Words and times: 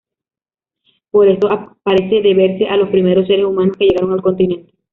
Por 1.11 1.27
esto 1.27 1.75
parece 1.83 2.23
deberse 2.23 2.65
a 2.65 2.75
los 2.75 2.89
primeros 2.89 3.27
seres 3.27 3.45
humanos 3.45 3.77
que 3.77 3.85
llegaron 3.85 4.13
al 4.13 4.23
continente. 4.23 4.73